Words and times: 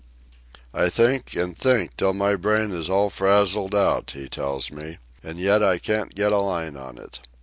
"I 0.73 0.89
think, 0.89 1.35
and 1.35 1.55
think, 1.55 1.95
till 1.95 2.13
my 2.13 2.35
brain 2.35 2.71
is 2.71 2.89
all 2.89 3.11
frazzled 3.11 3.75
out," 3.75 4.09
he 4.15 4.27
tells 4.27 4.71
me; 4.71 4.97
"and 5.21 5.37
yet 5.37 5.61
I 5.61 5.77
can't 5.77 6.15
get 6.15 6.31
a 6.31 6.39
line 6.39 6.75
on 6.75 6.97
it. 6.97 7.19